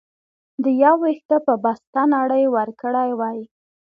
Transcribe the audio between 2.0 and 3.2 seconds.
نړۍ وکړى